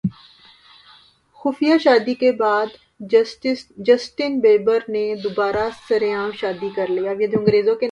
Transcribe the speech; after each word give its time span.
خفیہ 1.39 1.77
شادی 1.77 2.13
کے 2.13 2.31
بعد 2.31 2.77
جسٹن 3.85 4.39
بیبر 4.39 4.79
نے 4.89 5.03
دوبارہ 5.23 5.67
سرعام 5.87 6.31
شادی 6.31 6.69
کرلی 6.75 7.07